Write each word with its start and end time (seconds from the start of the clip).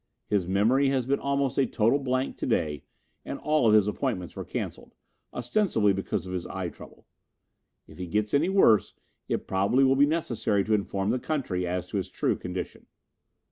His 0.25 0.47
memory 0.47 0.89
has 0.89 1.05
been 1.05 1.19
almost 1.19 1.59
a 1.59 1.67
total 1.67 1.99
blank 1.99 2.35
today 2.35 2.85
and 3.23 3.37
all 3.37 3.67
of 3.67 3.75
his 3.75 3.87
appointments 3.87 4.35
were 4.35 4.43
cancelled, 4.43 4.95
ostensibly 5.31 5.93
because 5.93 6.25
of 6.25 6.33
his 6.33 6.47
eye 6.47 6.69
trouble. 6.69 7.05
If 7.87 7.99
he 7.99 8.07
gets 8.07 8.33
any 8.33 8.49
worse, 8.49 8.95
it 9.29 9.45
probably 9.45 9.83
will 9.83 9.95
be 9.95 10.07
necessary 10.07 10.63
to 10.63 10.73
inform 10.73 11.11
the 11.11 11.19
country 11.19 11.67
as 11.67 11.85
to 11.89 11.97
his 11.97 12.09
true 12.09 12.35
condition." 12.35 12.87